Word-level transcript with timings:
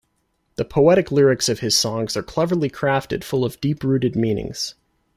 The 0.55 0.65
poetic 0.65 1.11
lyrics 1.11 1.47
of 1.47 1.59
his 1.59 1.77
songs 1.77 2.17
are 2.17 2.23
cleverly 2.23 2.71
crafted 2.71 3.23
full 3.23 3.45
of 3.45 3.61
deep-rooted 3.61 4.15
meanings. 4.15 4.73